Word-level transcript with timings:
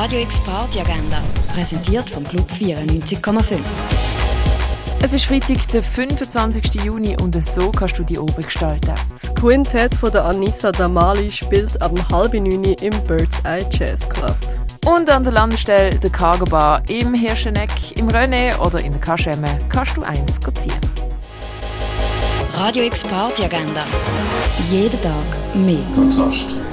Radio 0.00 0.20
X 0.20 0.40
Party 0.42 0.78
Agenda, 0.78 1.20
präsentiert 1.52 2.08
vom 2.08 2.22
Club 2.22 2.48
94,5. 2.52 3.58
Es 5.02 5.12
ist 5.12 5.24
Freitag, 5.24 5.66
der 5.72 5.82
25. 5.82 6.72
Juni 6.84 7.16
und 7.20 7.44
so 7.44 7.72
kannst 7.72 7.98
du 7.98 8.04
die 8.04 8.16
oben 8.16 8.44
gestalten. 8.44 8.94
Das 9.10 9.34
Quintett 9.34 9.92
von 9.96 10.12
der 10.12 10.24
Anissa 10.24 10.70
Damali 10.70 11.28
spielt 11.32 11.82
ab 11.82 11.90
halb 12.12 12.32
neun 12.34 12.62
im 12.62 13.02
Bird's 13.08 13.40
Eye 13.42 13.66
Jazz 13.72 14.08
Club. 14.08 14.36
Und 14.86 15.10
an 15.10 15.24
der 15.24 15.32
Landestelle 15.32 15.98
der 15.98 16.10
Cargo 16.10 16.44
Bar 16.44 16.80
im 16.88 17.12
Hirscheneck, 17.12 17.96
im 17.96 18.06
René 18.06 18.56
oder 18.60 18.78
in 18.78 18.92
der 18.92 19.00
Kaschemme 19.00 19.58
kannst 19.68 19.96
du 19.96 20.02
eins 20.02 20.38
ziehen. 20.54 20.80
Radio 22.54 22.84
X 22.84 23.02
Party 23.02 23.42
Agenda. 23.42 23.84
Jeden 24.70 25.02
Tag 25.02 25.56
mehr. 25.56 25.82
Kontrast. 25.92 26.67